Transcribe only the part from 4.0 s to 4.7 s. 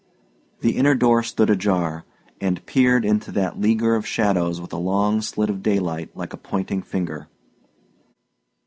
shadows